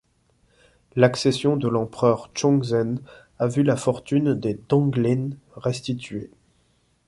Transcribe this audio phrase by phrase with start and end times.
[0.95, 2.97] L'accession de l'Empereur Chongzhen
[3.37, 6.31] a vu la fortune des Donglin restituée.